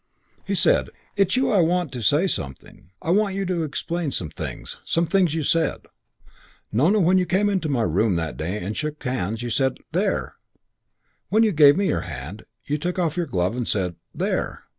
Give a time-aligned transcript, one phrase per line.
[0.47, 2.89] He said, "It's you I want to say something.
[3.03, 4.77] I want you to explain some things.
[4.83, 5.81] Some things you said.
[6.71, 10.33] Nona, when you came into my room that day and shook hands you said, 'There!'
[11.29, 12.45] when you gave me your hand.
[12.65, 14.63] You took off your glove and said, 'There!'